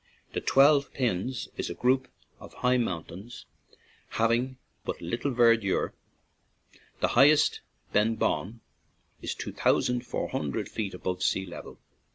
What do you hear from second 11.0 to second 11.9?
sea level.